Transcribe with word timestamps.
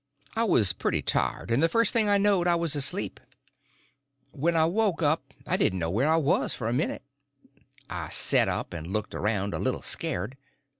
I 0.35 0.45
was 0.45 0.73
pretty 0.73 1.03
tired, 1.03 1.51
and 1.51 1.61
the 1.61 1.69
first 1.69 1.93
thing 1.93 2.09
I 2.09 2.17
knowed 2.17 2.47
I 2.47 2.55
was 2.55 2.75
asleep. 2.75 3.19
When 4.31 4.55
I 4.55 4.65
woke 4.65 5.03
up 5.03 5.31
I 5.45 5.57
didn't 5.57 5.77
know 5.77 5.91
where 5.91 6.07
I 6.09 6.17
was 6.17 6.55
for 6.55 6.67
a 6.67 6.73
minute. 6.73 7.03
I 7.87 8.09
set 8.09 8.47
up 8.47 8.73
and 8.73 8.87
looked 8.87 9.13
around, 9.13 9.53
a 9.53 9.59
little 9.59 9.83
scared. 9.83 10.37